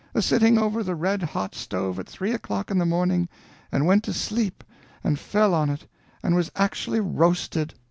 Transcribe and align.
a 0.15 0.21
sitting 0.23 0.57
over 0.57 0.81
the 0.81 0.95
red 0.95 1.21
hot 1.21 1.53
stove 1.53 1.99
at 1.99 2.09
three 2.09 2.31
o'clock 2.31 2.71
in 2.71 2.79
the 2.79 2.85
morning 2.87 3.29
and 3.71 3.85
went 3.85 4.03
to 4.03 4.11
sleep 4.11 4.63
and 5.03 5.19
fell 5.19 5.53
on 5.53 5.69
it 5.69 5.85
and 6.23 6.33
was 6.35 6.49
actually 6.55 6.99
roasted! 6.99 7.75